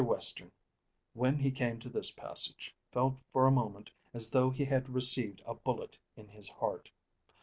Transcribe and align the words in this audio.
Western, 0.03 0.51
when 1.13 1.37
he 1.37 1.51
came 1.51 1.77
to 1.77 1.87
this 1.87 2.09
passage, 2.09 2.73
felt 2.91 3.19
for 3.31 3.45
a 3.45 3.51
moment 3.51 3.91
as 4.15 4.31
though 4.31 4.49
he 4.49 4.65
had 4.65 4.89
received 4.89 5.43
a 5.45 5.53
bullet 5.53 5.99
in 6.15 6.27
his 6.27 6.49
heart. 6.49 6.89